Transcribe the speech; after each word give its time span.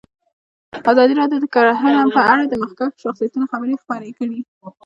ازادي 0.91 1.13
راډیو 1.21 1.39
د 1.41 1.45
کرهنه 1.55 2.01
په 2.15 2.21
اړه 2.31 2.43
د 2.47 2.53
مخکښو 2.61 3.01
شخصیتونو 3.03 3.45
خبرې 3.51 3.81
خپرې 3.83 4.11
کړي. 4.17 4.39